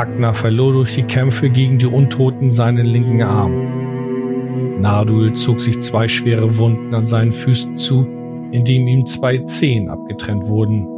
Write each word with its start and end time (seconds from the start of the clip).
Agner 0.00 0.32
verlor 0.32 0.72
durch 0.72 0.94
die 0.94 1.02
Kämpfe 1.02 1.50
gegen 1.50 1.76
die 1.76 1.84
Untoten 1.84 2.50
seinen 2.50 2.86
linken 2.86 3.20
Arm. 3.20 4.80
Nadul 4.80 5.34
zog 5.34 5.60
sich 5.60 5.78
zwei 5.80 6.08
schwere 6.08 6.56
Wunden 6.56 6.94
an 6.94 7.04
seinen 7.04 7.34
Füßen 7.34 7.76
zu, 7.76 8.08
indem 8.50 8.88
ihm 8.88 9.04
zwei 9.04 9.36
Zehen 9.44 9.90
abgetrennt 9.90 10.46
wurden. 10.46 10.88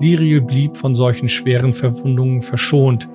Liriel 0.00 0.40
blieb 0.40 0.76
von 0.76 0.96
solchen 0.96 1.28
schweren 1.28 1.72
Verwundungen 1.72 2.42
verschont. 2.42 3.08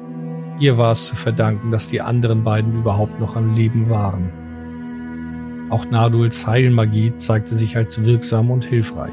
Ihr 0.62 0.78
war 0.78 0.94
es 0.94 1.08
zu 1.08 1.18
verdanken, 1.18 1.72
dass 1.72 1.90
die 1.90 2.00
anderen 2.00 2.46
beiden 2.46 2.80
überhaupt 2.80 3.20
noch 3.20 3.36
am 3.36 3.54
Leben 3.56 3.90
waren. 3.90 4.32
Auch 5.72 5.86
Naduls 5.92 6.48
Heilmagie 6.48 7.14
zeigte 7.18 7.54
sich 7.54 7.76
als 7.76 8.06
wirksam 8.06 8.50
und 8.50 8.64
hilfreich. 8.64 9.12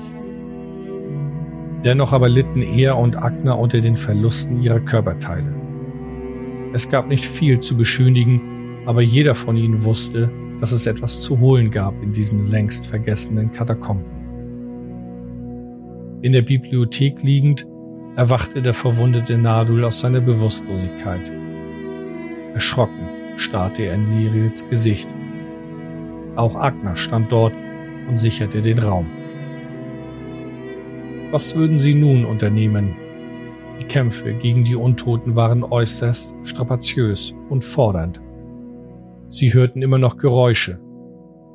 Dennoch 1.84 2.12
aber 2.12 2.28
litten 2.28 2.62
er 2.62 2.98
und 2.98 3.16
Agner 3.16 3.58
unter 3.58 3.80
den 3.80 3.96
Verlusten 3.96 4.62
ihrer 4.62 4.80
Körperteile. 4.80 5.54
Es 6.72 6.88
gab 6.88 7.08
nicht 7.08 7.24
viel 7.24 7.58
zu 7.60 7.76
beschönigen, 7.76 8.40
aber 8.86 9.00
jeder 9.00 9.34
von 9.34 9.56
ihnen 9.56 9.84
wusste, 9.84 10.30
dass 10.60 10.72
es 10.72 10.86
etwas 10.86 11.20
zu 11.22 11.40
holen 11.40 11.70
gab 11.70 11.94
in 12.02 12.12
diesen 12.12 12.46
längst 12.46 12.86
vergessenen 12.86 13.50
Katakomben. 13.52 14.20
In 16.22 16.32
der 16.32 16.42
Bibliothek 16.42 17.22
liegend 17.22 17.66
erwachte 18.14 18.60
der 18.60 18.74
verwundete 18.74 19.38
Nadul 19.38 19.84
aus 19.84 20.00
seiner 20.00 20.20
Bewusstlosigkeit. 20.20 21.32
Erschrocken 22.52 23.08
starrte 23.36 23.84
er 23.84 23.94
in 23.94 24.18
Liriels 24.18 24.68
Gesicht. 24.68 25.08
Auch 26.36 26.56
Agner 26.56 26.96
stand 26.96 27.32
dort 27.32 27.54
und 28.08 28.18
sicherte 28.18 28.60
den 28.60 28.80
Raum. 28.80 29.06
Was 31.30 31.54
würden 31.54 31.78
sie 31.78 31.94
nun 31.94 32.24
unternehmen? 32.24 32.96
Die 33.80 33.84
Kämpfe 33.84 34.32
gegen 34.32 34.64
die 34.64 34.74
Untoten 34.74 35.36
waren 35.36 35.62
äußerst 35.62 36.34
strapaziös 36.42 37.34
und 37.48 37.64
fordernd. 37.64 38.20
Sie 39.28 39.54
hörten 39.54 39.80
immer 39.80 39.98
noch 39.98 40.16
Geräusche. 40.16 40.80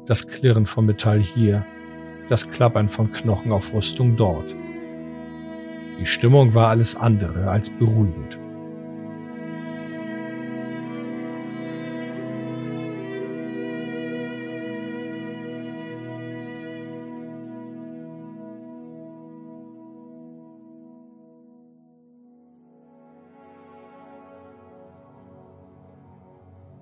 Das 0.05 0.27
Klirren 0.27 0.65
von 0.65 0.85
Metall 0.85 1.19
hier, 1.19 1.65
das 2.29 2.49
Klappern 2.49 2.87
von 2.87 3.11
Knochen 3.11 3.51
auf 3.51 3.73
Rüstung 3.73 4.15
dort. 4.15 4.55
Die 5.99 6.05
Stimmung 6.05 6.53
war 6.53 6.69
alles 6.69 6.95
andere 6.95 7.49
als 7.49 7.69
beruhigend. 7.69 8.37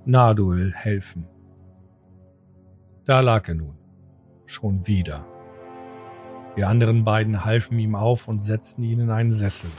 Nadul 0.05 0.73
helfen. 0.75 1.25
Da 3.05 3.21
lag 3.21 3.47
er 3.47 3.55
nun, 3.55 3.77
schon 4.45 4.85
wieder. 4.85 5.25
Die 6.57 6.65
anderen 6.65 7.05
beiden 7.05 7.45
halfen 7.45 7.79
ihm 7.79 7.95
auf 7.95 8.27
und 8.27 8.39
setzten 8.39 8.83
ihn 8.83 8.99
in 8.99 9.09
einen 9.09 9.31
Sessel. 9.31 9.69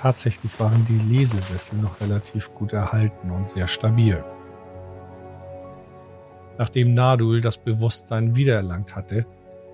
Tatsächlich 0.00 0.58
waren 0.58 0.86
die 0.86 0.96
Lesesessel 0.96 1.78
noch 1.78 2.00
relativ 2.00 2.54
gut 2.54 2.72
erhalten 2.72 3.30
und 3.30 3.50
sehr 3.50 3.68
stabil. 3.68 4.24
Nachdem 6.56 6.94
Nadul 6.94 7.42
das 7.42 7.58
Bewusstsein 7.58 8.34
wiedererlangt 8.34 8.96
hatte, 8.96 9.26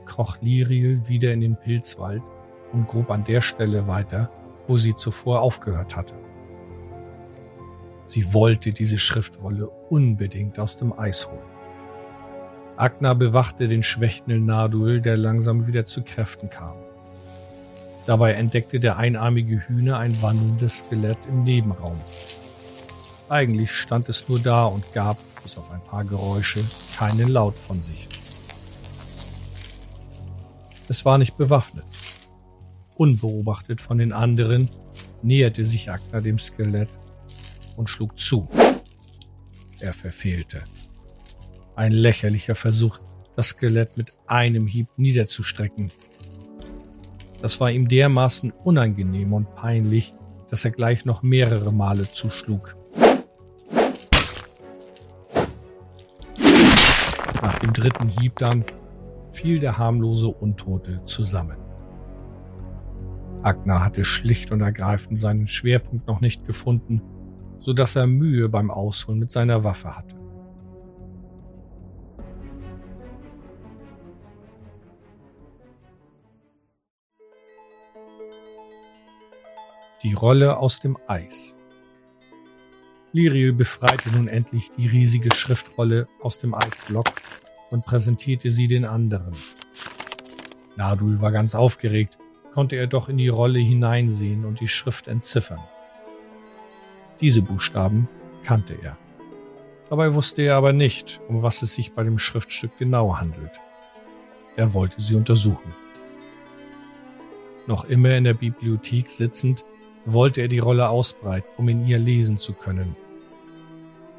kroch 0.05 0.39
Liriel 0.41 1.07
wieder 1.07 1.33
in 1.33 1.43
den 1.43 1.57
Pilzwald 1.57 2.23
und 2.73 2.89
grub 2.89 3.11
an 3.11 3.23
der 3.23 3.41
Stelle 3.41 3.87
weiter, 3.87 4.31
wo 4.67 4.77
sie 4.77 4.97
zuvor 4.97 5.43
aufgehört 5.43 5.95
hatte. 5.95 6.15
Sie 8.07 8.33
wollte 8.33 8.73
diese 8.73 8.99
Schriftrolle 8.99 9.69
unbedingt 9.69 10.59
aus 10.59 10.77
dem 10.77 10.97
Eis 10.99 11.29
holen. 11.29 11.57
Agna 12.77 13.15
bewachte 13.15 13.69
den 13.69 13.83
schwächenden 13.83 14.47
Nadul, 14.47 15.01
der 15.01 15.17
langsam 15.17 15.67
wieder 15.67 15.85
zu 15.85 16.03
Kräften 16.03 16.49
kam. 16.51 16.77
Dabei 18.07 18.35
entdeckte 18.35 18.79
der 18.79 18.99
einarmige 18.99 19.67
Hühner 19.67 19.99
ein 19.99 20.21
wandelndes 20.23 20.79
Skelett 20.79 21.19
im 21.27 21.43
Nebenraum. 21.43 21.99
Eigentlich 23.29 23.73
stand 23.73 24.09
es 24.09 24.29
nur 24.29 24.39
da 24.39 24.67
und 24.67 24.93
gab, 24.93 25.19
bis 25.43 25.59
auf 25.59 25.69
ein 25.73 25.83
paar 25.83 26.05
Geräusche, 26.05 26.61
keinen 26.97 27.29
Laut 27.29 27.57
von 27.67 27.83
sich. 27.83 28.09
Es 30.89 31.05
war 31.05 31.19
nicht 31.19 31.37
bewaffnet. 31.37 31.85
Unbeobachtet 32.95 33.81
von 33.81 33.99
den 33.99 34.13
anderen 34.13 34.69
näherte 35.23 35.65
sich 35.65 35.91
Agna 35.91 36.21
dem 36.21 36.39
Skelett 36.39 36.89
und 37.77 37.89
schlug 37.89 38.19
zu. 38.19 38.49
Er 39.79 39.93
verfehlte. 39.93 40.65
Ein 41.75 41.93
lächerlicher 41.93 42.55
Versuch, 42.55 42.99
das 43.37 43.49
Skelett 43.49 43.97
mit 43.97 44.13
einem 44.27 44.67
Hieb 44.67 44.89
niederzustrecken. 44.97 45.93
Das 47.43 47.61
war 47.61 47.71
ihm 47.71 47.87
dermaßen 47.87 48.51
unangenehm 48.51 49.35
und 49.35 49.55
peinlich, 49.55 50.15
dass 50.49 50.65
er 50.65 50.71
gleich 50.71 51.05
noch 51.05 51.23
mehrere 51.23 51.73
Male 51.73 52.11
zuschlug. 52.11 52.77
Nach 57.43 57.59
dem 57.59 57.75
dritten 57.75 58.09
Hieb 58.09 58.39
dann 58.39 58.65
fiel 59.33 59.61
der 59.61 59.77
harmlose 59.77 60.29
Untote 60.29 61.03
zusammen. 61.05 61.59
Agner 63.43 63.85
hatte 63.85 64.05
schlicht 64.05 64.51
und 64.51 64.63
ergreifend 64.63 65.19
seinen 65.19 65.47
Schwerpunkt 65.47 66.07
noch 66.07 66.21
nicht 66.21 66.47
gefunden 66.47 67.03
so 67.61 67.73
dass 67.73 67.97
er 67.97 68.07
Mühe 68.07 68.49
beim 68.49 68.71
Ausholen 68.71 69.19
mit 69.19 69.33
seiner 69.33 69.65
Waffe 69.65 69.97
hatte. 69.97 70.17
Die 80.03 80.13
Rolle 80.13 80.59
aus 80.59 80.79
dem 80.79 80.97
Eis. 81.07 81.55
Liriel 83.13 83.53
befreite 83.53 84.11
nun 84.11 84.29
endlich 84.29 84.71
die 84.77 84.87
riesige 84.87 85.35
Schriftrolle 85.35 86.07
aus 86.21 86.39
dem 86.39 86.55
Eisblock 86.55 87.07
und 87.71 87.85
präsentierte 87.85 88.51
sie 88.51 88.69
den 88.69 88.85
anderen. 88.85 89.33
Nadul 90.77 91.21
war 91.21 91.33
ganz 91.33 91.55
aufgeregt, 91.55 92.19
konnte 92.53 92.77
er 92.77 92.87
doch 92.87 93.09
in 93.09 93.17
die 93.17 93.29
Rolle 93.29 93.59
hineinsehen 93.59 94.45
und 94.45 94.61
die 94.61 94.69
Schrift 94.69 95.09
entziffern. 95.09 95.61
Diese 97.21 97.43
Buchstaben 97.43 98.09
kannte 98.45 98.77
er. 98.83 98.97
Dabei 99.89 100.15
wusste 100.15 100.43
er 100.43 100.57
aber 100.57 100.73
nicht, 100.73 101.21
um 101.29 101.43
was 101.43 101.63
es 101.63 101.75
sich 101.75 101.93
bei 101.93 102.03
dem 102.03 102.19
Schriftstück 102.19 102.77
genau 102.79 103.19
handelt. 103.19 103.61
Er 104.57 104.75
wollte 104.75 105.01
sie 105.01 105.15
untersuchen. 105.15 105.75
Noch 107.67 107.85
immer 107.85 108.17
in 108.17 108.25
der 108.25 108.35
Bibliothek 108.35 109.11
sitzend, 109.11 109.65
wollte 110.05 110.41
er 110.41 110.49
die 110.49 110.61
Rolle 110.61 110.89
ausbreiten, 110.89 111.49
um 111.57 111.69
in 111.69 111.87
ihr 111.87 111.99
lesen 111.99 112.37
zu 112.37 112.53
können. 112.53 112.97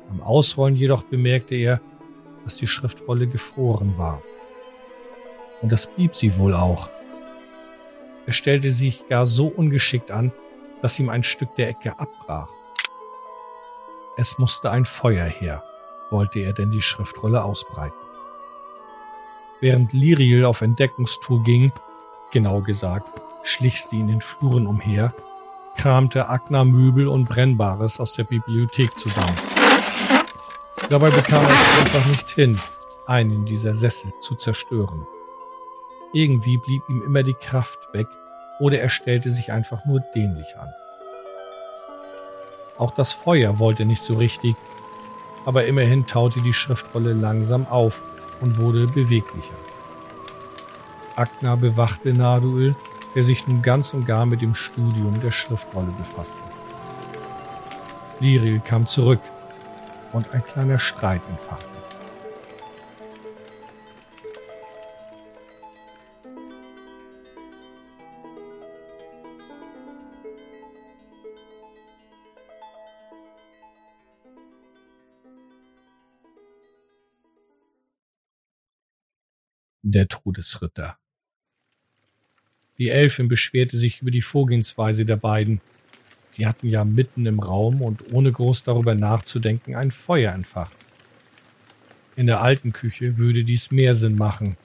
Beim 0.09 0.22
Ausrollen 0.22 0.75
jedoch 0.75 1.03
bemerkte 1.03 1.56
er, 1.56 1.81
dass 2.44 2.57
die 2.57 2.68
Schriftrolle 2.68 3.28
gefroren 3.28 3.97
war. 3.97 4.22
Und 5.62 5.72
das 5.72 5.88
blieb 5.88 6.16
sie 6.16 6.38
wohl 6.38 6.53
auch. 6.53 6.90
Er 8.25 8.34
stellte 8.34 8.72
sich 8.72 9.07
gar 9.07 9.25
so 9.25 9.48
ungeschickt 9.48 10.12
an, 10.12 10.31
dass 10.81 11.00
ihm 11.00 11.10
ein 11.10 11.24
Stück 11.24 11.56
der 11.56 11.69
Ecke 11.69 11.98
abbrach. 11.98 12.50
Es 14.19 14.40
musste 14.40 14.72
ein 14.72 14.86
Feuer 14.86 15.25
her, 15.25 15.64
wollte 16.10 16.40
er 16.40 16.52
denn 16.52 16.72
die 16.72 16.81
Schriftrolle 16.81 17.44
ausbreiten. 17.44 17.96
Während 19.62 19.94
Liriel 19.94 20.44
auf 20.44 20.62
Entdeckungstour 20.62 21.44
ging, 21.44 21.72
genau 22.31 22.62
gesagt, 22.62 23.22
schlich 23.44 23.84
sie 23.84 24.00
in 24.00 24.08
den 24.08 24.22
Fluren 24.22 24.66
umher, 24.66 25.14
kramte 25.75 26.30
Agna 26.30 26.64
Möbel 26.64 27.08
und 27.08 27.30
Brennbares 27.30 28.00
aus 28.00 28.16
der 28.16 28.24
Bibliothek 28.24 28.98
zusammen. 28.98 29.38
Dabei 30.90 31.12
bekam 31.12 31.44
er 31.44 31.52
es 31.52 31.80
einfach 31.80 32.08
nicht 32.08 32.31
hin, 32.31 32.60
einen 33.06 33.46
dieser 33.46 33.75
Sessel 33.75 34.12
zu 34.20 34.34
zerstören. 34.34 35.06
Irgendwie 36.12 36.58
blieb 36.58 36.81
ihm 36.90 37.04
immer 37.04 37.22
die 37.22 37.36
Kraft 37.36 37.94
weg 37.94 38.08
oder 38.60 38.80
er 38.80 38.90
stellte 38.90 39.31
sich 39.31 39.52
einfach 39.52 39.86
nur 39.86 40.00
dämlich 40.16 40.58
an. 40.58 40.74
Auch 42.77 42.91
das 42.91 43.13
Feuer 43.13 43.59
wollte 43.59 43.85
nicht 43.85 44.01
so 44.03 44.15
richtig, 44.15 44.56
aber 45.45 45.65
immerhin 45.65 46.06
taute 46.06 46.41
die 46.41 46.53
Schriftrolle 46.53 47.13
langsam 47.13 47.65
auf 47.68 48.01
und 48.41 48.57
wurde 48.57 48.88
beweglicher. 48.88 49.56
Agna 51.15 51.56
bewachte 51.56 52.13
Naduil, 52.13 52.75
der 53.15 53.24
sich 53.24 53.47
nun 53.47 53.62
ganz 53.63 53.94
und 53.94 54.06
gar 54.06 54.25
mit 54.25 54.41
dem 54.41 54.53
Studium 54.53 55.19
der 55.19 55.31
Schriftrolle 55.31 55.91
befasste. 55.97 56.38
Liril 58.19 58.59
kam 58.59 58.85
zurück 58.85 59.21
und 60.13 60.33
ein 60.33 60.44
kleiner 60.44 60.77
Streit 60.77 61.21
entfachte. 61.29 61.76
Der 79.83 80.07
Todesritter. 80.07 80.97
Die 82.79 82.89
Elfin 82.89 83.27
beschwerte 83.27 83.77
sich 83.77 84.01
über 84.01 84.09
die 84.09 84.24
Vorgehensweise 84.24 85.06
der 85.06 85.18
beiden. 85.18 85.62
Sie 86.31 86.47
hatten 86.47 86.68
ja 86.68 86.83
mitten 86.83 87.25
im 87.27 87.39
Raum 87.39 87.81
und 87.81 88.12
ohne 88.12 88.31
groß 88.31 88.63
darüber 88.63 88.95
nachzudenken 88.95 89.75
ein 89.75 89.91
Feuer 89.91 90.33
entfacht. 90.33 90.75
In 92.15 92.25
der 92.25 92.41
alten 92.41 92.74
Küche 92.74 93.18
würde 93.18 93.44
dies 93.44 93.69
mehr 93.69 93.94
Sinn 93.94 94.15
machen, 94.15 94.57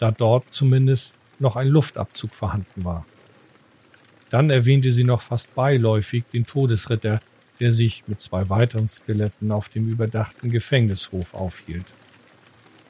da 0.00 0.10
dort 0.10 0.52
zumindest 0.52 1.14
noch 1.38 1.54
ein 1.54 1.68
Luftabzug 1.68 2.34
vorhanden 2.34 2.84
war. 2.84 3.06
Dann 4.30 4.50
erwähnte 4.50 4.90
sie 4.90 5.04
noch 5.04 5.22
fast 5.22 5.54
beiläufig 5.54 6.24
den 6.32 6.44
Todesritter, 6.44 7.22
der 7.60 7.72
sich 7.72 8.02
mit 8.08 8.20
zwei 8.20 8.48
weiteren 8.50 8.88
Skeletten 8.88 9.52
auf 9.52 9.68
dem 9.68 9.88
überdachten 9.88 10.50
Gefängnishof 10.50 11.34
aufhielt. 11.34 11.86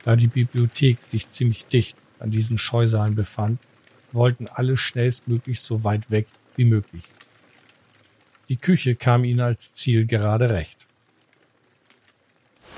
Da 0.06 0.14
die 0.14 0.28
Bibliothek 0.28 1.02
sich 1.02 1.30
ziemlich 1.30 1.66
dicht 1.66 1.96
an 2.20 2.30
diesen 2.30 2.58
Scheusalen 2.58 3.16
befand, 3.16 3.58
wollten 4.12 4.46
alle 4.46 4.76
schnellstmöglich 4.76 5.60
so 5.60 5.82
weit 5.82 6.12
weg 6.12 6.28
wie 6.54 6.64
möglich. 6.64 7.02
Die 8.48 8.56
Küche 8.56 8.94
kam 8.94 9.24
ihnen 9.24 9.40
als 9.40 9.74
Ziel 9.74 10.06
gerade 10.06 10.50
recht. 10.50 10.86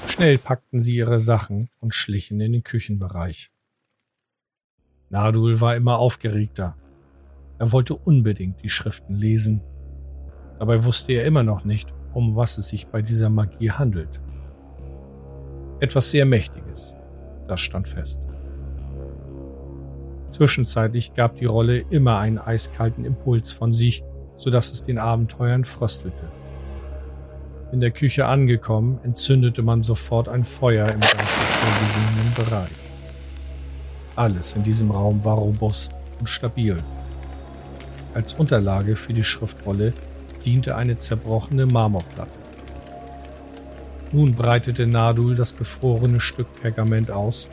Schnell 0.06 0.38
packten 0.38 0.80
sie 0.80 0.96
ihre 0.96 1.20
Sachen 1.20 1.68
und 1.80 1.94
schlichen 1.94 2.40
in 2.40 2.52
den 2.52 2.64
Küchenbereich. 2.64 3.50
Nadul 5.10 5.60
war 5.60 5.76
immer 5.76 5.98
aufgeregter. 5.98 6.78
Er 7.58 7.72
wollte 7.72 7.94
unbedingt 7.94 8.62
die 8.62 8.70
Schriften 8.70 9.14
lesen. 9.14 9.60
Dabei 10.58 10.82
wusste 10.82 11.12
er 11.12 11.26
immer 11.26 11.42
noch 11.42 11.64
nicht, 11.64 11.92
um 12.14 12.36
was 12.36 12.56
es 12.56 12.68
sich 12.68 12.86
bei 12.86 13.02
dieser 13.02 13.28
Magie 13.28 13.70
handelt. 13.70 14.18
Etwas 15.78 16.10
sehr 16.10 16.24
Mächtiges, 16.24 16.94
das 17.48 17.60
stand 17.60 17.88
fest. 17.88 18.20
Zwischenzeitlich 20.30 21.14
gab 21.14 21.36
die 21.36 21.46
Rolle 21.46 21.78
immer 21.90 22.18
einen 22.18 22.38
eiskalten 22.38 23.04
Impuls 23.04 23.52
von 23.52 23.72
sich, 23.72 24.04
so 24.36 24.50
dass 24.50 24.70
es 24.70 24.84
den 24.84 24.98
Abenteuern 24.98 25.64
fröstelte. 25.64 26.30
In 27.72 27.80
der 27.80 27.90
Küche 27.90 28.26
angekommen, 28.26 28.98
entzündete 29.02 29.62
man 29.62 29.82
sofort 29.82 30.28
ein 30.28 30.44
Feuer 30.44 30.88
im 30.88 31.02
vorgesehenen 31.02 32.34
Bereich. 32.34 32.70
Alles 34.16 34.54
in 34.54 34.62
diesem 34.62 34.90
Raum 34.90 35.24
war 35.24 35.36
robust 35.36 35.92
und 36.18 36.28
stabil. 36.28 36.82
Als 38.14 38.34
Unterlage 38.34 38.96
für 38.96 39.12
die 39.12 39.24
Schriftrolle 39.24 39.92
diente 40.44 40.76
eine 40.76 40.96
zerbrochene 40.96 41.66
Marmorplatte. 41.66 42.37
Nun 44.12 44.34
breitete 44.34 44.86
Nadul 44.86 45.36
das 45.36 45.56
gefrorene 45.56 46.20
Stück 46.20 46.46
Pergament 46.62 47.10
aus 47.10 47.48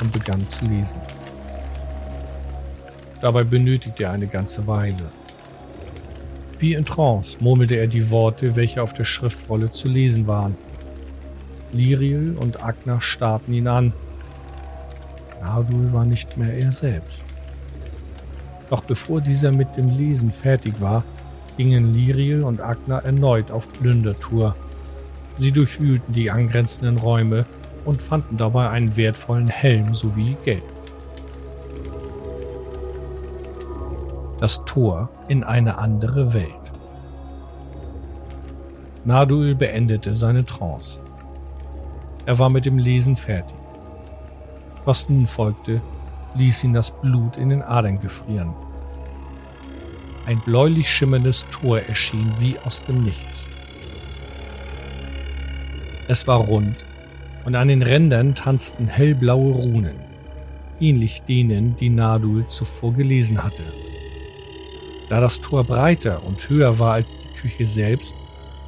und 0.00 0.12
begann 0.12 0.46
zu 0.48 0.66
lesen. 0.66 1.00
Dabei 3.22 3.42
benötigte 3.44 4.04
er 4.04 4.10
eine 4.10 4.26
ganze 4.26 4.66
Weile. 4.66 5.10
Wie 6.58 6.74
in 6.74 6.84
Trance 6.84 7.38
murmelte 7.40 7.76
er 7.76 7.86
die 7.86 8.10
Worte, 8.10 8.54
welche 8.54 8.82
auf 8.82 8.92
der 8.92 9.04
Schriftrolle 9.04 9.70
zu 9.70 9.88
lesen 9.88 10.26
waren. 10.26 10.56
Liriel 11.72 12.36
und 12.38 12.62
Agna 12.62 13.00
starrten 13.00 13.54
ihn 13.54 13.66
an. 13.66 13.92
Nadul 15.40 15.92
war 15.92 16.04
nicht 16.04 16.36
mehr 16.36 16.52
er 16.52 16.72
selbst. 16.72 17.24
Doch 18.70 18.84
bevor 18.84 19.20
dieser 19.20 19.52
mit 19.52 19.76
dem 19.76 19.88
Lesen 19.88 20.30
fertig 20.30 20.80
war, 20.80 21.04
gingen 21.56 21.94
Liriel 21.94 22.44
und 22.44 22.60
Agna 22.60 22.98
erneut 22.98 23.50
auf 23.50 23.68
Plündertour. 23.72 24.54
Sie 25.38 25.52
durchwühlten 25.52 26.14
die 26.14 26.30
angrenzenden 26.30 26.98
Räume 26.98 27.44
und 27.84 28.00
fanden 28.00 28.36
dabei 28.36 28.70
einen 28.70 28.96
wertvollen 28.96 29.48
Helm 29.48 29.94
sowie 29.94 30.36
Geld. 30.44 30.62
Das 34.40 34.64
Tor 34.64 35.08
in 35.28 35.42
eine 35.42 35.78
andere 35.78 36.34
Welt. 36.34 36.48
Naduil 39.04 39.54
beendete 39.54 40.16
seine 40.16 40.44
Trance. 40.44 41.00
Er 42.26 42.38
war 42.38 42.50
mit 42.50 42.64
dem 42.64 42.78
Lesen 42.78 43.16
fertig. 43.16 43.56
Was 44.84 45.08
nun 45.08 45.26
folgte, 45.26 45.80
ließ 46.34 46.64
ihn 46.64 46.72
das 46.72 46.90
Blut 46.90 47.36
in 47.36 47.50
den 47.50 47.62
Adern 47.62 48.00
gefrieren. 48.00 48.54
Ein 50.26 50.38
bläulich 50.40 50.88
schimmerndes 50.88 51.46
Tor 51.50 51.80
erschien 51.80 52.32
wie 52.38 52.56
aus 52.64 52.84
dem 52.84 53.04
Nichts. 53.04 53.48
Es 56.06 56.26
war 56.26 56.38
rund 56.38 56.84
und 57.44 57.54
an 57.54 57.68
den 57.68 57.82
Rändern 57.82 58.34
tanzten 58.34 58.88
hellblaue 58.88 59.54
Runen, 59.54 59.96
ähnlich 60.80 61.22
denen, 61.22 61.76
die 61.76 61.90
Nadul 61.90 62.46
zuvor 62.46 62.94
gelesen 62.94 63.42
hatte. 63.42 63.62
Da 65.08 65.20
das 65.20 65.40
Tor 65.40 65.64
breiter 65.64 66.24
und 66.26 66.48
höher 66.48 66.78
war 66.78 66.94
als 66.94 67.08
die 67.08 67.38
Küche 67.38 67.66
selbst, 67.66 68.14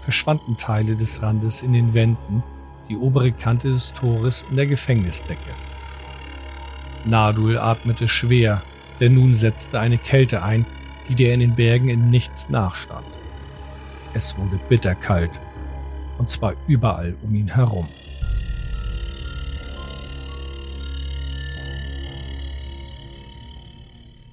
verschwanden 0.05 0.57
Teile 0.57 0.97
des 0.97 1.23
Randes 1.23 1.63
in 1.63 1.73
den 1.73 1.93
Wänden, 1.93 2.43
die 2.89 2.97
obere 2.97 3.33
Kante 3.33 3.69
des 3.69 3.93
Tores 3.93 4.45
in 4.51 4.57
der 4.57 4.67
Gefängnisdecke. 4.67 5.51
Nadul 7.05 7.59
atmete 7.59 8.09
schwer, 8.09 8.63
denn 9.01 9.15
nun 9.15 9.35
setzte 9.35 9.81
eine 9.81 9.99
Kälte 9.99 10.43
ein, 10.43 10.65
die 11.09 11.15
der 11.15 11.35
in 11.35 11.41
den 11.41 11.55
Bergen 11.55 11.89
in 11.89 12.11
nichts 12.11 12.49
nachstand. 12.49 13.07
Es 14.15 14.37
wurde 14.39 14.59
bitterkalt, 14.69 15.39
und 16.19 16.31
zwar 16.31 16.55
überall 16.67 17.17
um 17.23 17.35
ihn 17.35 17.49
herum. 17.49 17.89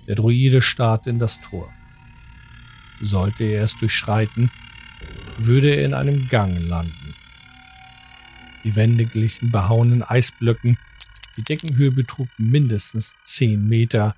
Der 0.08 0.16
Druide 0.16 0.62
starrte 0.62 1.10
in 1.10 1.20
das 1.20 1.40
Tor. 1.42 1.72
Sollte 3.02 3.46
er 3.46 3.64
es 3.64 3.78
durchschreiten, 3.78 4.50
würde 5.38 5.76
er 5.76 5.86
in 5.86 5.94
einem 5.94 6.28
Gang 6.28 6.60
landen. 6.60 7.16
Die 8.64 8.76
Wände 8.76 9.06
glichen 9.06 9.52
behauenen 9.52 10.04
Eisblöcken, 10.04 10.78
die 11.38 11.44
Deckenhöhe 11.44 11.92
betrug 11.92 12.28
mindestens 12.38 13.16
zehn 13.24 13.68
Meter 13.68 14.16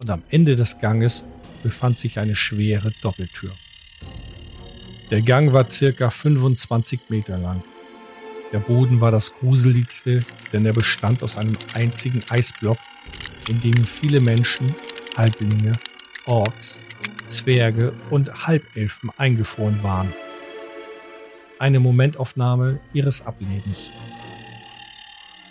und 0.00 0.10
am 0.10 0.22
Ende 0.28 0.56
des 0.56 0.78
Ganges 0.78 1.24
befand 1.62 1.98
sich 1.98 2.18
eine 2.18 2.36
schwere 2.36 2.90
Doppeltür. 3.02 3.52
Der 5.12 5.20
Gang 5.20 5.52
war 5.52 5.68
circa 5.68 6.08
25 6.08 7.10
Meter 7.10 7.36
lang. 7.36 7.62
Der 8.50 8.60
Boden 8.60 9.02
war 9.02 9.10
das 9.10 9.34
gruseligste, 9.34 10.24
denn 10.54 10.64
er 10.64 10.72
bestand 10.72 11.22
aus 11.22 11.36
einem 11.36 11.54
einzigen 11.74 12.22
Eisblock, 12.30 12.78
in 13.46 13.60
dem 13.60 13.84
viele 13.84 14.22
Menschen, 14.22 14.74
Halblinge, 15.14 15.74
Orks, 16.24 16.78
Zwerge 17.26 17.92
und 18.08 18.46
Halbelfen 18.46 19.10
eingefroren 19.18 19.82
waren. 19.82 20.14
Eine 21.58 21.78
Momentaufnahme 21.78 22.80
ihres 22.94 23.20
Ablebens. 23.20 23.90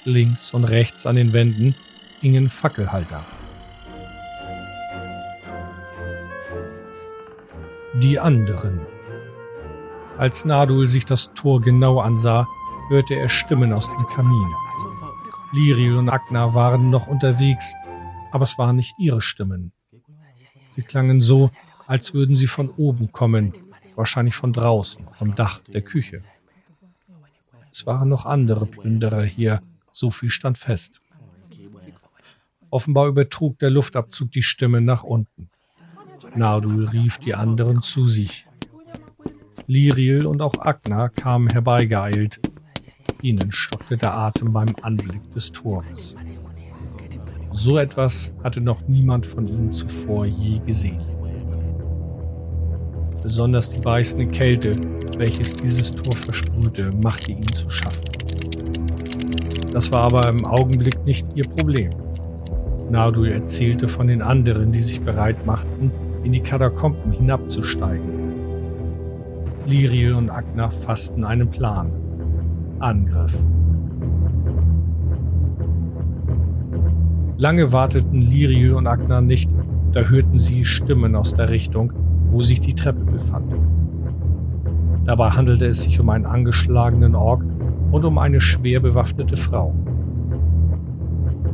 Links 0.06 0.56
und 0.56 0.64
rechts 0.64 1.06
an 1.06 1.18
den 1.18 1.34
Wänden 1.34 1.76
hingen 2.20 2.50
Fackelhalter. 2.50 3.24
Die 8.02 8.18
anderen. 8.18 8.91
Als 10.22 10.46
Nadul 10.46 10.88
sich 10.88 11.04
das 11.04 11.34
Tor 11.34 11.62
genau 11.62 12.00
ansah, 12.00 12.48
hörte 12.90 13.16
er 13.16 13.28
Stimmen 13.28 13.74
aus 13.74 13.88
dem 13.88 14.06
Kamin. 14.06 14.54
Liriel 15.52 15.98
und 15.98 16.10
Agna 16.10 16.54
waren 16.54 16.92
noch 16.92 17.08
unterwegs, 17.08 17.74
aber 18.32 18.44
es 18.44 18.56
waren 18.60 18.76
nicht 18.76 18.94
ihre 19.00 19.22
Stimmen. 19.22 19.72
Sie 20.76 20.84
klangen 20.84 21.22
so, 21.22 21.50
als 21.88 22.14
würden 22.14 22.36
sie 22.36 22.46
von 22.46 22.70
oben 22.70 23.12
kommen, 23.12 23.52
wahrscheinlich 23.96 24.36
von 24.36 24.54
draußen, 24.54 25.08
vom 25.12 25.34
Dach 25.34 25.62
der 25.74 25.82
Küche. 25.82 26.22
Es 27.72 27.88
waren 27.88 28.08
noch 28.08 28.28
andere 28.28 28.68
Plünderer 28.68 29.24
hier, 29.24 29.64
so 29.92 30.12
viel 30.12 30.30
stand 30.30 30.60
fest. 30.60 31.02
Offenbar 32.70 33.08
übertrug 33.08 33.58
der 33.58 33.72
Luftabzug 33.72 34.30
die 34.30 34.44
Stimme 34.44 34.82
nach 34.82 35.02
unten. 35.02 35.50
Nardul 36.36 36.86
rief 36.90 37.18
die 37.18 37.34
anderen 37.34 37.82
zu 37.82 38.06
sich. 38.06 38.46
Liriel 39.72 40.26
und 40.26 40.42
auch 40.42 40.56
Agna 40.60 41.08
kamen 41.08 41.48
herbeigeeilt. 41.48 42.42
Ihnen 43.22 43.54
stockte 43.54 43.96
der 43.96 44.14
Atem 44.14 44.52
beim 44.52 44.76
Anblick 44.82 45.32
des 45.32 45.54
Tores. 45.54 46.14
So 47.54 47.78
etwas 47.78 48.34
hatte 48.44 48.60
noch 48.60 48.86
niemand 48.90 49.26
von 49.26 49.48
ihnen 49.48 49.72
zuvor 49.72 50.26
je 50.26 50.60
gesehen. 50.60 51.00
Besonders 53.24 53.70
die 53.70 53.80
beißende 53.80 54.28
Kälte, 54.28 54.76
welches 55.18 55.56
dieses 55.56 55.96
Tor 55.96 56.18
versprühte, 56.18 56.90
machte 57.02 57.32
ihnen 57.32 57.54
zu 57.54 57.70
schaffen. 57.70 58.04
Das 59.72 59.90
war 59.94 60.02
aber 60.02 60.28
im 60.28 60.46
Augenblick 60.46 61.06
nicht 61.06 61.28
ihr 61.36 61.48
Problem. 61.48 61.92
Nardul 62.90 63.32
erzählte 63.32 63.88
von 63.88 64.08
den 64.08 64.22
anderen, 64.22 64.74
die 64.74 64.84
sich 64.84 65.00
bereit 65.00 65.46
machten, 65.46 65.94
in 66.26 66.34
die 66.34 66.42
Katakomben 66.42 67.14
hinabzusteigen. 67.14 68.21
Liriel 69.72 70.16
und 70.16 70.30
Agna 70.30 70.70
fassten 70.70 71.24
einen 71.24 71.50
Plan. 71.50 71.94
Angriff. 72.80 73.34
Lange 77.38 77.72
warteten 77.72 78.22
Liriel 78.22 78.74
und 78.74 78.86
Agnar 78.86 79.22
nicht, 79.22 79.50
da 79.94 80.02
hörten 80.02 80.38
sie 80.38 80.66
Stimmen 80.66 81.16
aus 81.16 81.36
der 81.36 81.48
Richtung, 81.48 81.94
wo 82.32 82.42
sich 82.42 82.60
die 82.60 82.74
Treppe 82.74 83.06
befand. 83.06 83.56
Dabei 85.06 85.30
handelte 85.30 85.68
es 85.68 85.84
sich 85.84 86.02
um 86.02 86.10
einen 86.10 86.26
angeschlagenen 86.26 87.16
Ork 87.16 87.46
und 87.92 88.04
um 88.04 88.18
eine 88.18 88.42
schwer 88.42 88.82
bewaffnete 88.82 89.38
Frau. 89.38 89.74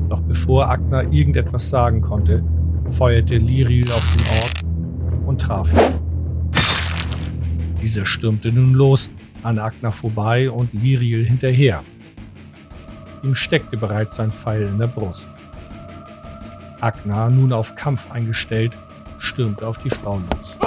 Doch 0.09 0.21
bevor 0.21 0.71
Agnar 0.71 1.03
irgendetwas 1.13 1.69
sagen 1.69 2.01
konnte, 2.01 2.43
feuerte 2.89 3.35
Liriel 3.35 3.91
auf 3.91 4.17
den 4.17 4.25
Ork 4.41 5.27
und 5.27 5.39
traf 5.39 5.71
ihn. 5.71 6.06
Dieser 7.81 8.05
stürmte 8.05 8.51
nun 8.51 8.73
los, 8.73 9.09
an 9.43 9.59
Agnar 9.59 9.91
vorbei 9.91 10.49
und 10.49 10.73
Liriel 10.73 11.25
hinterher. 11.25 11.83
Ihm 13.23 13.35
steckte 13.35 13.77
bereits 13.77 14.15
sein 14.15 14.31
Pfeil 14.31 14.63
in 14.63 14.77
der 14.77 14.87
Brust. 14.87 15.29
Agnar, 16.81 17.29
nun 17.29 17.53
auf 17.53 17.75
Kampf 17.75 18.09
eingestellt, 18.11 18.77
stürmte 19.17 19.65
auf 19.65 19.77
die 19.79 19.89
Frau 19.89 20.19
los. 20.19 20.59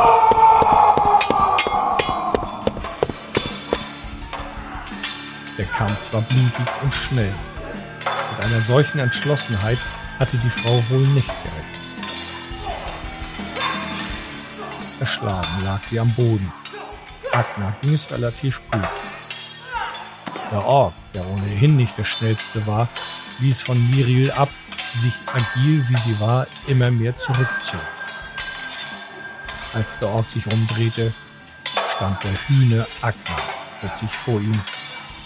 Der 5.57 5.67
Kampf 5.67 6.13
war 6.13 6.23
blutig 6.23 6.67
und 6.83 6.95
schnell. 6.95 7.33
Mit 8.37 8.47
einer 8.47 8.61
solchen 8.63 8.99
Entschlossenheit 8.99 9.79
hatte 10.19 10.39
die 10.39 10.51
Frau 10.51 10.83
wohl 10.89 11.07
nicht 11.09 11.29
gerechnet. 11.43 11.81
Erschlagen 15.01 15.65
lag 15.65 15.83
sie 15.85 16.01
am 16.01 16.11
Boden. 16.15 16.53
Agnar 17.41 17.73
ging 17.81 17.95
es 17.95 18.11
relativ 18.11 18.61
gut. 18.71 18.87
Der 20.53 20.63
Ork, 20.63 20.93
der 21.15 21.27
ohnehin 21.27 21.75
nicht 21.75 21.97
der 21.97 22.05
schnellste 22.05 22.67
war, 22.67 22.87
ließ 23.39 23.63
von 23.63 23.79
Miriel 23.91 24.31
ab, 24.33 24.51
sich 24.95 25.15
agil 25.33 25.83
wie 25.89 25.97
sie 25.97 26.21
war, 26.21 26.47
immer 26.67 26.91
mehr 26.91 27.17
zurückzog. 27.17 27.81
Als 29.73 29.99
der 30.01 30.09
Ork 30.09 30.27
sich 30.27 30.47
umdrehte, 30.53 31.15
stand 31.97 32.23
der 32.23 32.31
Hühne 32.31 32.87
Agnar 33.01 33.41
plötzlich 33.81 34.11
vor 34.11 34.39
ihm 34.39 34.61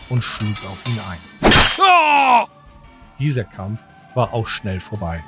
und 0.09 0.23
schlug 0.23 0.56
auf 0.71 0.78
ihn 0.87 1.00
ein. 1.11 2.47
Dieser 3.18 3.44
Kampf 3.44 3.80
war 4.14 4.33
auch 4.33 4.47
schnell 4.47 4.78
vorbei. 4.78 5.25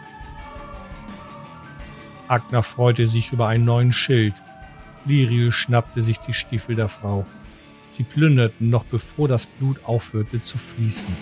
Agnar 2.29 2.63
freute 2.63 3.09
sich 3.09 3.33
über 3.33 3.49
einen 3.49 3.65
neuen 3.65 3.91
Schild. 3.91 4.35
Liriel 5.07 5.53
schnappte 5.53 6.03
sich 6.03 6.19
die 6.19 6.35
Stiefel 6.35 6.75
der 6.77 6.89
Frau. 6.89 7.27
Sie 7.91 8.03
plünderten 8.03 8.69
noch 8.71 8.85
bevor 8.85 9.29
das 9.29 9.47
Blut 9.47 9.79
aufhörte 9.85 10.43
zu 10.43 10.59
fließen. 10.59 11.15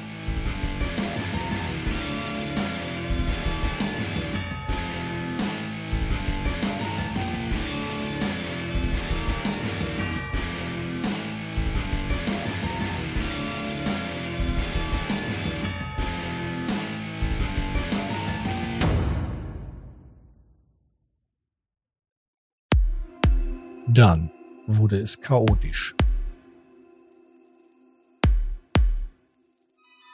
Dann 23.95 24.33
wurde 24.67 24.99
es 24.99 25.21
chaotisch. 25.21 25.95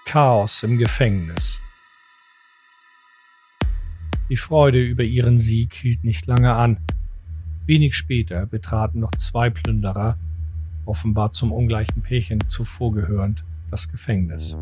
Chaos 0.05 0.63
im 0.65 0.77
Gefängnis. 0.77 1.63
Die 4.29 4.37
Freude 4.37 4.85
über 4.85 5.03
ihren 5.03 5.39
Sieg 5.39 5.73
hielt 5.73 6.05
nicht 6.05 6.27
lange 6.27 6.53
an. 6.53 6.77
Wenig 7.65 7.97
später 7.97 8.45
betraten 8.45 9.01
noch 9.01 9.13
zwei 9.13 9.49
Plünderer, 9.49 10.19
offenbar 10.85 11.33
zum 11.33 11.51
ungleichen 11.51 12.03
Pärchen 12.03 12.47
zuvor 12.47 12.93
gehörend, 12.93 13.45
das 13.71 13.89
Gefängnis. 13.89 14.59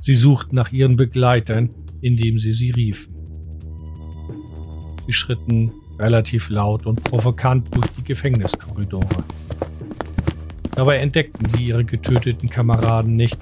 Sie 0.00 0.14
suchten 0.14 0.56
nach 0.56 0.72
ihren 0.72 0.96
Begleitern, 0.96 1.70
indem 2.00 2.38
sie 2.38 2.52
sie 2.52 2.72
riefen. 2.72 3.15
Sie 5.06 5.12
schritten 5.12 5.72
relativ 5.98 6.50
laut 6.50 6.86
und 6.86 7.02
provokant 7.04 7.74
durch 7.74 7.86
die 7.96 8.04
Gefängniskorridore. 8.04 9.24
Dabei 10.74 10.98
entdeckten 10.98 11.46
sie 11.46 11.68
ihre 11.68 11.84
getöteten 11.84 12.50
Kameraden 12.50 13.16
nicht, 13.16 13.38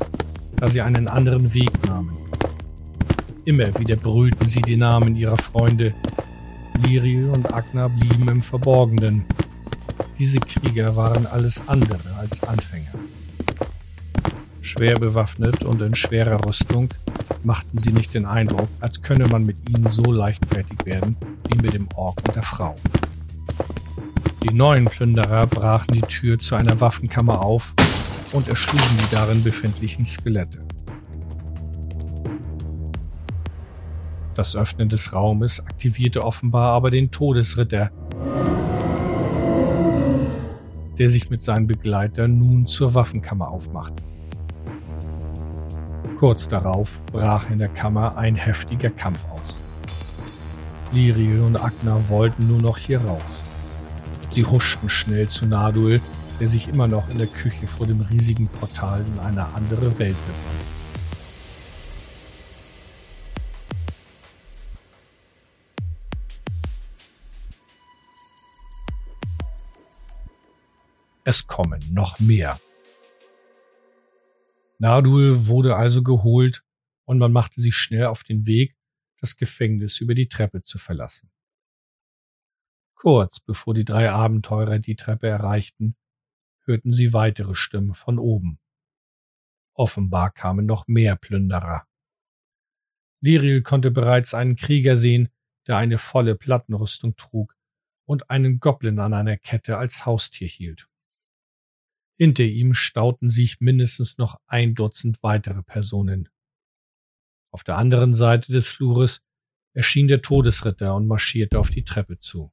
da 0.56 0.68
sie 0.68 0.82
einen 0.82 1.08
anderen 1.08 1.52
Weg 1.54 1.70
nahmen. 1.86 2.16
Immer 3.44 3.78
wieder 3.78 3.96
brüllten 3.96 4.46
sie 4.46 4.62
die 4.62 4.76
Namen 4.76 5.16
ihrer 5.16 5.36
Freunde. 5.36 5.94
Liriel 6.86 7.28
und 7.30 7.52
Agna 7.52 7.88
blieben 7.88 8.28
im 8.28 8.42
Verborgenen. 8.42 9.24
Diese 10.18 10.38
Krieger 10.38 10.96
waren 10.96 11.26
alles 11.26 11.62
andere 11.66 12.14
als 12.18 12.42
Anfänger. 12.42 12.92
Schwer 14.60 14.94
bewaffnet 14.94 15.64
und 15.64 15.82
in 15.82 15.94
schwerer 15.94 16.44
Rüstung 16.46 16.88
machten 17.44 17.78
sie 17.78 17.92
nicht 17.92 18.14
den 18.14 18.26
Eindruck, 18.26 18.68
als 18.80 19.02
könne 19.02 19.28
man 19.28 19.44
mit 19.44 19.56
ihnen 19.68 19.88
so 19.88 20.10
leichtfertig 20.10 20.84
werden 20.84 21.16
wie 21.48 21.58
mit 21.60 21.74
dem 21.74 21.88
Ork 21.94 22.18
und 22.26 22.34
der 22.34 22.42
Frau. 22.42 22.74
Die 24.42 24.52
neuen 24.52 24.86
Plünderer 24.86 25.46
brachen 25.46 25.94
die 25.94 26.02
Tür 26.02 26.38
zu 26.38 26.54
einer 26.54 26.80
Waffenkammer 26.80 27.42
auf 27.42 27.72
und 28.32 28.48
erschlugen 28.48 28.98
die 28.98 29.14
darin 29.14 29.42
befindlichen 29.42 30.04
Skelette. 30.04 30.64
Das 34.34 34.56
Öffnen 34.56 34.88
des 34.88 35.12
Raumes 35.12 35.60
aktivierte 35.60 36.24
offenbar 36.24 36.72
aber 36.72 36.90
den 36.90 37.10
Todesritter, 37.10 37.90
der 40.98 41.08
sich 41.08 41.30
mit 41.30 41.40
seinen 41.40 41.66
Begleitern 41.66 42.38
nun 42.38 42.66
zur 42.66 42.94
Waffenkammer 42.94 43.48
aufmachte. 43.48 44.02
Kurz 46.16 46.48
darauf 46.48 47.00
brach 47.06 47.50
in 47.50 47.58
der 47.58 47.68
Kammer 47.68 48.16
ein 48.16 48.36
heftiger 48.36 48.90
Kampf 48.90 49.20
aus. 49.30 49.58
Liriel 50.92 51.40
und 51.40 51.56
Agnar 51.56 52.08
wollten 52.08 52.46
nur 52.46 52.62
noch 52.62 52.78
hier 52.78 53.00
raus. 53.00 53.42
Sie 54.30 54.44
huschten 54.44 54.88
schnell 54.88 55.28
zu 55.28 55.44
Nadul, 55.44 56.00
der 56.40 56.48
sich 56.48 56.68
immer 56.68 56.86
noch 56.86 57.08
in 57.08 57.18
der 57.18 57.26
Küche 57.26 57.66
vor 57.66 57.86
dem 57.86 58.00
riesigen 58.00 58.48
Portal 58.48 59.04
in 59.06 59.18
eine 59.18 59.44
andere 59.54 59.98
Welt 59.98 60.16
befand. 60.26 60.64
Es 71.24 71.46
kommen 71.46 71.80
noch 71.92 72.20
mehr. 72.20 72.58
Nardul 74.78 75.46
wurde 75.46 75.76
also 75.76 76.02
geholt 76.02 76.64
und 77.04 77.18
man 77.18 77.32
machte 77.32 77.60
sich 77.60 77.76
schnell 77.76 78.06
auf 78.06 78.24
den 78.24 78.46
Weg, 78.46 78.76
das 79.18 79.36
Gefängnis 79.36 80.00
über 80.00 80.14
die 80.14 80.28
Treppe 80.28 80.62
zu 80.62 80.78
verlassen. 80.78 81.30
Kurz 82.94 83.40
bevor 83.40 83.74
die 83.74 83.84
drei 83.84 84.10
Abenteurer 84.10 84.78
die 84.78 84.96
Treppe 84.96 85.28
erreichten, 85.28 85.96
hörten 86.64 86.92
sie 86.92 87.12
weitere 87.12 87.54
Stimmen 87.54 87.94
von 87.94 88.18
oben. 88.18 88.58
Offenbar 89.74 90.30
kamen 90.30 90.66
noch 90.66 90.86
mehr 90.86 91.16
Plünderer. 91.16 91.86
Liriel 93.20 93.62
konnte 93.62 93.90
bereits 93.90 94.34
einen 94.34 94.56
Krieger 94.56 94.96
sehen, 94.96 95.28
der 95.66 95.76
eine 95.76 95.98
volle 95.98 96.34
Plattenrüstung 96.34 97.16
trug 97.16 97.56
und 98.04 98.30
einen 98.30 98.60
Goblin 98.60 98.98
an 98.98 99.14
einer 99.14 99.36
Kette 99.36 99.78
als 99.78 100.06
Haustier 100.06 100.48
hielt. 100.48 100.88
Hinter 102.16 102.44
ihm 102.44 102.74
stauten 102.74 103.28
sich 103.28 103.60
mindestens 103.60 104.18
noch 104.18 104.40
ein 104.46 104.74
Dutzend 104.74 105.22
weitere 105.22 105.62
Personen. 105.62 106.28
Auf 107.50 107.64
der 107.64 107.76
anderen 107.76 108.14
Seite 108.14 108.52
des 108.52 108.68
Flures 108.68 109.20
erschien 109.72 110.06
der 110.06 110.22
Todesritter 110.22 110.94
und 110.94 111.06
marschierte 111.06 111.58
auf 111.58 111.70
die 111.70 111.84
Treppe 111.84 112.18
zu. 112.18 112.52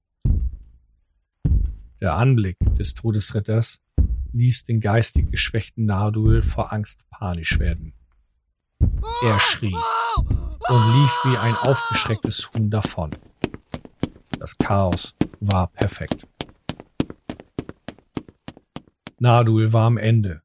Der 2.00 2.16
Anblick 2.16 2.58
des 2.78 2.96
Todesritters 2.96 3.80
ließ 4.34 4.66
den 4.66 4.80
geistig 4.80 5.30
geschwächten 5.30 5.86
Nardul 5.86 6.42
vor 6.42 6.74
Angst 6.74 7.02
panisch 7.12 7.60
werden. 7.60 7.94
Er 9.24 9.40
schrie 9.40 9.76
und 10.16 10.94
lief 10.94 11.12
wie 11.26 11.38
ein 11.38 11.56
aufgeschrecktes 11.56 12.52
Huhn 12.54 12.72
davon. 12.72 13.12
Das 14.40 14.58
Chaos 14.58 15.16
war 15.40 15.68
perfekt. 15.68 16.26
Nadul 19.22 19.72
war 19.72 19.86
am 19.86 19.98
Ende. 19.98 20.42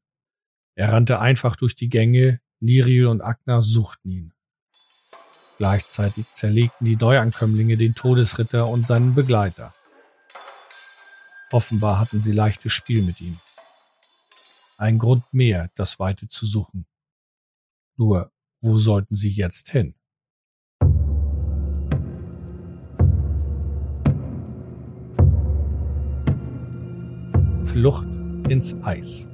Er 0.75 0.93
rannte 0.93 1.19
einfach 1.19 1.55
durch 1.55 1.75
die 1.75 1.89
Gänge, 1.89 2.39
Liriel 2.59 3.07
und 3.07 3.21
Agna 3.21 3.59
suchten 3.59 4.11
ihn. 4.11 4.33
Gleichzeitig 5.57 6.31
zerlegten 6.33 6.85
die 6.85 6.95
Neuankömmlinge 6.95 7.75
den 7.75 7.95
Todesritter 7.95 8.67
und 8.67 8.85
seinen 8.85 9.15
Begleiter. 9.15 9.73
Offenbar 11.51 11.99
hatten 11.99 12.21
sie 12.21 12.31
leichtes 12.31 12.71
Spiel 12.71 13.01
mit 13.01 13.19
ihm. 13.19 13.39
Ein 14.77 14.99
Grund 14.99 15.23
mehr, 15.33 15.71
das 15.73 15.97
Weite 15.97 16.27
zu 16.27 16.45
suchen. 16.45 16.85
Nur 17.95 18.31
Wo 18.61 18.77
sollten 18.77 19.15
sie 19.15 19.31
jetzt 19.31 19.71
hin? 19.71 19.95
Flucht 27.65 28.16
ins 28.49 28.75
Eis. 28.83 29.27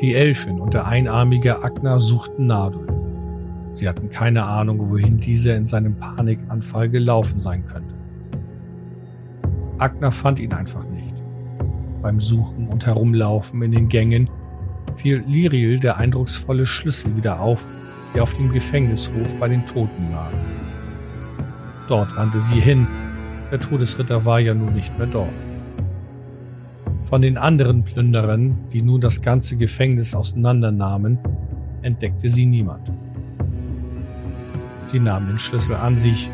Die 0.00 0.14
Elfin 0.14 0.60
und 0.60 0.74
der 0.74 0.86
einarmige 0.86 1.62
Agner 1.62 2.00
suchten 2.00 2.46
Nadul. 2.46 2.86
Sie 3.72 3.88
hatten 3.88 4.10
keine 4.10 4.44
Ahnung, 4.44 4.90
wohin 4.90 5.18
dieser 5.18 5.56
in 5.56 5.66
seinem 5.66 5.96
Panikanfall 5.96 6.88
gelaufen 6.88 7.38
sein 7.38 7.66
könnte. 7.66 7.94
Agner 9.78 10.12
fand 10.12 10.40
ihn 10.40 10.52
einfach 10.52 10.84
nicht. 10.88 11.14
Beim 12.02 12.20
Suchen 12.20 12.68
und 12.68 12.86
Herumlaufen 12.86 13.62
in 13.62 13.72
den 13.72 13.88
Gängen 13.88 14.28
fiel 14.96 15.24
Liriel 15.26 15.80
der 15.80 15.96
eindrucksvolle 15.96 16.66
Schlüssel 16.66 17.16
wieder 17.16 17.40
auf, 17.40 17.66
der 18.14 18.22
auf 18.22 18.34
dem 18.34 18.52
Gefängnishof 18.52 19.34
bei 19.40 19.48
den 19.48 19.66
Toten 19.66 20.12
lag. 20.12 20.30
Dort 21.88 22.16
rannte 22.16 22.40
sie 22.40 22.60
hin, 22.60 22.86
der 23.50 23.58
Todesritter 23.58 24.24
war 24.24 24.40
ja 24.40 24.54
nun 24.54 24.74
nicht 24.74 24.96
mehr 24.98 25.06
dort. 25.06 25.30
Von 27.14 27.22
den 27.22 27.38
anderen 27.38 27.84
Plünderern, 27.84 28.58
die 28.72 28.82
nun 28.82 29.00
das 29.00 29.22
ganze 29.22 29.56
Gefängnis 29.56 30.16
auseinandernahmen, 30.16 31.16
entdeckte 31.82 32.28
sie 32.28 32.44
niemand. 32.44 32.90
Sie 34.86 34.98
nahm 34.98 35.28
den 35.28 35.38
Schlüssel 35.38 35.76
an 35.76 35.96
sich, 35.96 36.28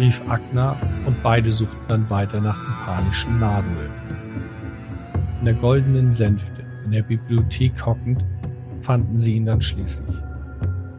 rief 0.00 0.22
Agna 0.26 0.74
und 1.04 1.22
beide 1.22 1.52
suchten 1.52 1.84
dann 1.88 2.08
weiter 2.08 2.40
nach 2.40 2.58
dem 2.58 2.72
panischen 2.86 3.38
Nadel. 3.38 3.90
In 5.40 5.44
der 5.44 5.52
goldenen 5.52 6.14
Sänfte, 6.14 6.64
in 6.86 6.92
der 6.92 7.02
Bibliothek 7.02 7.84
hockend, 7.84 8.24
fanden 8.80 9.18
sie 9.18 9.36
ihn 9.36 9.44
dann 9.44 9.60
schließlich. 9.60 10.16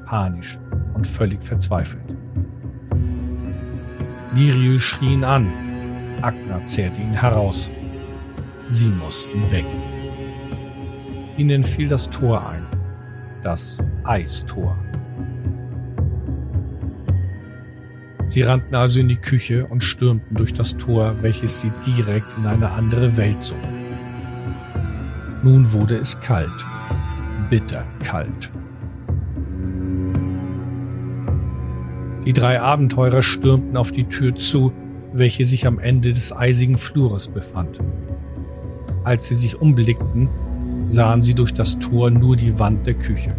Panisch 0.06 0.60
und 0.94 1.08
völlig 1.08 1.42
verzweifelt. 1.42 2.04
Liriu 4.36 4.78
schrie 4.78 5.14
ihn 5.14 5.24
an. 5.24 5.48
Agna 6.22 6.64
zerrte 6.66 7.02
ihn 7.02 7.14
heraus. 7.14 7.72
Sie 8.70 8.90
mussten 8.90 9.50
weg. 9.50 9.66
Ihnen 11.38 11.64
fiel 11.64 11.88
das 11.88 12.10
Tor 12.10 12.46
ein. 12.50 12.66
Das 13.42 13.78
Eistor. 14.04 14.78
Sie 18.26 18.42
rannten 18.42 18.76
also 18.76 19.00
in 19.00 19.08
die 19.08 19.16
Küche 19.16 19.66
und 19.68 19.86
stürmten 19.86 20.36
durch 20.36 20.54
das 20.54 20.76
Tor, 20.76 21.16
welches 21.22 21.62
sie 21.62 21.72
direkt 21.86 22.38
in 22.38 22.46
eine 22.46 22.70
andere 22.72 23.16
Welt 23.16 23.42
zog. 23.42 23.58
Nun 25.44 25.72
wurde 25.72 25.96
es 25.96 26.20
kalt, 26.20 26.66
bitter 27.50 27.86
kalt. 28.04 28.52
Die 32.26 32.34
drei 32.34 32.60
Abenteurer 32.60 33.24
stürmten 33.24 33.78
auf 33.78 33.94
die 33.94 34.10
Tür 34.10 34.36
zu, 34.36 34.74
welche 35.14 35.46
sich 35.46 35.66
am 35.66 35.80
Ende 35.80 36.12
des 36.12 36.36
eisigen 36.36 36.78
Flures 36.78 37.30
befand. 37.30 37.80
Als 39.08 39.28
sie 39.28 39.36
sich 39.36 39.62
umblickten, 39.62 40.28
sahen 40.90 41.22
sie 41.22 41.34
durch 41.34 41.54
das 41.54 41.80
Tor 41.80 42.12
nur 42.12 42.36
die 42.36 42.60
Wand 42.60 42.86
der 42.86 42.94
Küche. 42.94 43.34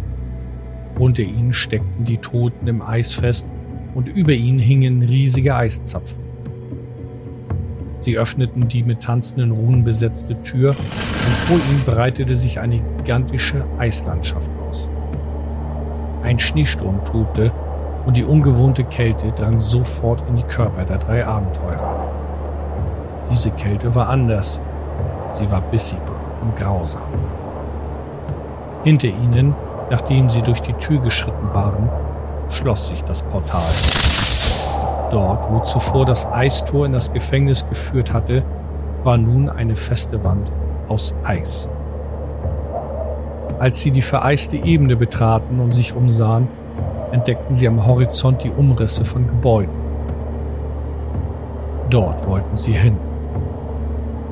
Unter 0.97 1.21
ihnen 1.21 1.53
steckten 1.53 2.05
die 2.05 2.17
Toten 2.17 2.65
im 2.65 2.81
Eis 2.81 3.13
fest 3.13 3.47
und 3.93 4.07
über 4.07 4.31
ihnen 4.31 4.57
hingen 4.57 5.03
riesige 5.03 5.55
Eiszapfen. 5.55 6.17
Sie 7.99 8.17
öffneten 8.17 8.67
die 8.67 8.81
mit 8.81 9.01
tanzenden 9.01 9.51
Runen 9.51 9.83
besetzte 9.83 10.41
Tür 10.41 10.69
und 10.69 11.35
vor 11.45 11.57
ihnen 11.57 11.83
breitete 11.85 12.35
sich 12.35 12.59
eine 12.59 12.81
gigantische 12.97 13.63
Eislandschaft 13.77 14.49
aus. 14.67 14.89
Ein 16.23 16.39
Schneesturm 16.39 17.05
tobte 17.05 17.51
und 18.07 18.17
die 18.17 18.23
ungewohnte 18.23 18.85
Kälte 18.85 19.31
drang 19.33 19.59
sofort 19.59 20.27
in 20.29 20.37
die 20.37 20.43
Körper 20.49 20.83
der 20.83 20.97
drei 20.97 21.27
Abenteurer. 21.27 22.11
Diese 23.29 23.51
Kälte 23.51 23.93
war 23.93 24.09
anders 24.09 24.59
Sie 25.31 25.49
war 25.51 25.61
bissig 25.61 25.99
und 26.41 26.55
grausam. 26.55 27.01
Hinter 28.83 29.07
ihnen, 29.07 29.55
nachdem 29.89 30.29
sie 30.29 30.41
durch 30.41 30.61
die 30.61 30.73
Tür 30.73 30.99
geschritten 30.99 31.53
waren, 31.53 31.89
schloss 32.49 32.87
sich 32.87 33.03
das 33.03 33.23
Portal. 33.23 33.61
Dort, 35.11 35.51
wo 35.51 35.59
zuvor 35.59 36.05
das 36.05 36.27
Eistor 36.27 36.85
in 36.85 36.93
das 36.93 37.11
Gefängnis 37.11 37.67
geführt 37.67 38.13
hatte, 38.13 38.43
war 39.03 39.17
nun 39.17 39.49
eine 39.49 39.75
feste 39.75 40.23
Wand 40.23 40.51
aus 40.87 41.13
Eis. 41.23 41.69
Als 43.59 43.81
sie 43.81 43.91
die 43.91 44.01
vereiste 44.01 44.55
Ebene 44.55 44.95
betraten 44.95 45.59
und 45.59 45.71
sich 45.71 45.95
umsahen, 45.95 46.47
entdeckten 47.11 47.53
sie 47.55 47.67
am 47.67 47.85
Horizont 47.85 48.43
die 48.43 48.51
Umrisse 48.51 49.03
von 49.03 49.27
Gebäuden. 49.27 49.73
Dort 51.89 52.27
wollten 52.27 52.55
sie 52.55 52.73
hin. 52.73 52.97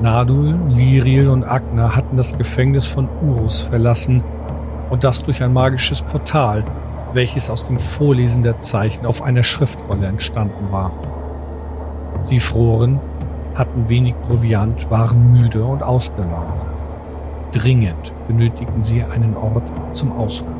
Nadul, 0.00 0.56
Liriel 0.68 1.28
und 1.28 1.42
Agna 1.42 1.96
hatten 1.96 2.16
das 2.16 2.38
Gefängnis 2.38 2.86
von 2.86 3.08
Urus 3.20 3.62
verlassen 3.62 4.22
und 4.90 5.02
das 5.02 5.24
durch 5.24 5.42
ein 5.42 5.52
magisches 5.52 6.02
Portal, 6.02 6.64
welches 7.14 7.50
aus 7.50 7.66
dem 7.66 7.80
Vorlesen 7.80 8.44
der 8.44 8.60
Zeichen 8.60 9.06
auf 9.06 9.22
einer 9.22 9.42
Schriftrolle 9.42 10.06
entstanden 10.06 10.70
war. 10.70 10.92
Sie 12.22 12.38
froren, 12.38 13.00
hatten 13.56 13.88
wenig 13.88 14.14
Proviant, 14.22 14.88
waren 14.88 15.32
müde 15.32 15.64
und 15.64 15.82
ausgelaugt. 15.82 16.64
Dringend 17.50 18.12
benötigten 18.28 18.82
sie 18.84 19.02
einen 19.02 19.36
Ort 19.36 19.64
zum 19.94 20.12
Ausruhen. 20.12 20.57